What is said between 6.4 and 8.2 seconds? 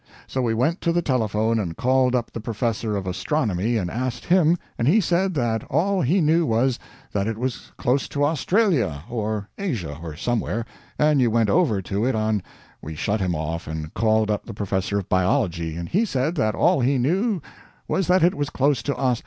was, that it was close